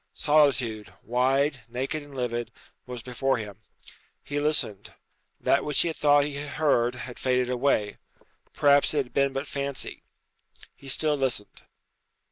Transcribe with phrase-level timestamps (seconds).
[0.15, 2.51] Solitude, wide, naked and livid,
[2.87, 3.61] was before him.
[4.23, 4.95] He listened.
[5.39, 7.99] That which he had thought he heard had faded away.
[8.51, 10.01] Perhaps it had been but fancy.
[10.75, 11.61] He still listened.